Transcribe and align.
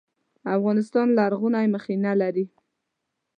افغانستان 0.57 1.07
لرغوني 1.17 1.65
مخینه 1.73 2.11
لري 2.21 2.45